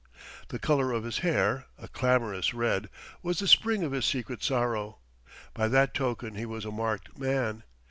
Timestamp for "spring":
3.47-3.83